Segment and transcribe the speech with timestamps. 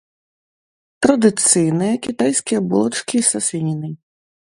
[1.05, 3.93] Традыцыйныя кітайскія булачкі са свінінай.